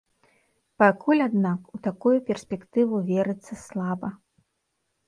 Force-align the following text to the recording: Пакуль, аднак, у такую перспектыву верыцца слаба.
Пакуль, 0.83 1.21
аднак, 1.27 1.61
у 1.77 1.83
такую 1.89 2.17
перспектыву 2.31 2.95
верыцца 3.13 3.53
слаба. 3.67 4.09